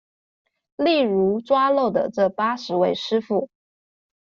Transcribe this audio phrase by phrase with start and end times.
[0.77, 3.51] 例如抓漏的這八十位師傅